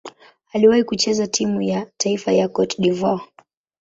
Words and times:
Aliwahi 0.53 0.83
kucheza 0.83 1.27
timu 1.27 1.61
ya 1.61 1.87
taifa 1.97 2.31
ya 2.31 2.49
Cote 2.49 2.81
d'Ivoire. 2.81 3.23